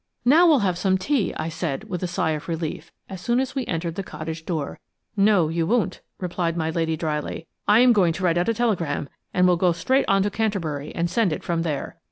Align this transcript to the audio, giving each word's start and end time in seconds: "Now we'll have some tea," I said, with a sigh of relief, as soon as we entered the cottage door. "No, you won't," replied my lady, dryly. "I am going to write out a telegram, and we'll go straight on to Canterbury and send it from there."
"Now 0.25 0.47
we'll 0.47 0.61
have 0.65 0.79
some 0.79 0.97
tea," 0.97 1.31
I 1.35 1.47
said, 1.47 1.83
with 1.87 2.01
a 2.01 2.07
sigh 2.07 2.31
of 2.31 2.47
relief, 2.49 2.91
as 3.07 3.21
soon 3.21 3.39
as 3.39 3.53
we 3.53 3.67
entered 3.67 3.93
the 3.93 4.01
cottage 4.01 4.47
door. 4.47 4.79
"No, 5.15 5.47
you 5.47 5.67
won't," 5.67 6.01
replied 6.17 6.57
my 6.57 6.71
lady, 6.71 6.97
dryly. 6.97 7.45
"I 7.67 7.81
am 7.81 7.93
going 7.93 8.11
to 8.13 8.23
write 8.23 8.39
out 8.39 8.49
a 8.49 8.53
telegram, 8.55 9.09
and 9.31 9.45
we'll 9.45 9.57
go 9.57 9.73
straight 9.73 10.05
on 10.07 10.23
to 10.23 10.31
Canterbury 10.31 10.91
and 10.95 11.07
send 11.07 11.31
it 11.31 11.43
from 11.43 11.61
there." 11.61 11.97